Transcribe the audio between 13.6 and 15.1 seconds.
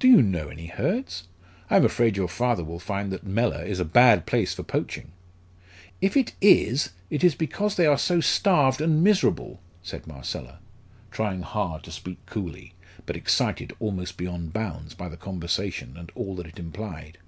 almost beyond bounds by